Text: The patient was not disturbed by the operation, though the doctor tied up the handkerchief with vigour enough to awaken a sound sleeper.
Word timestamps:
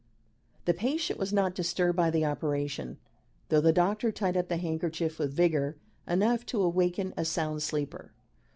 The 0.65 0.73
patient 0.73 1.19
was 1.19 1.31
not 1.31 1.53
disturbed 1.53 1.95
by 1.95 2.09
the 2.09 2.25
operation, 2.25 2.97
though 3.49 3.61
the 3.61 3.71
doctor 3.71 4.11
tied 4.11 4.35
up 4.35 4.47
the 4.47 4.57
handkerchief 4.57 5.19
with 5.19 5.31
vigour 5.31 5.75
enough 6.07 6.43
to 6.47 6.63
awaken 6.63 7.13
a 7.15 7.23
sound 7.23 7.61
sleeper. 7.61 8.11